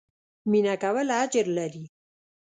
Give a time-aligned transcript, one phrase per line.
[0.49, 1.85] مينه کول اجر لري